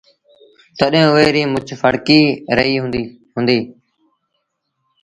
تڏهيݩ 0.77 1.11
اُئي 1.13 1.27
ريٚ 1.35 1.51
مڇ 1.53 1.65
ڦڙڪي 1.81 2.19
رهيٚ 2.57 2.81
هُݩدي۔ 3.35 3.57